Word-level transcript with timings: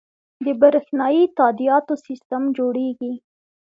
د 0.45 0.45
بریښنایی 0.59 1.23
تادیاتو 1.37 1.93
سیستم 2.07 2.43
جوړیږي 2.57 3.13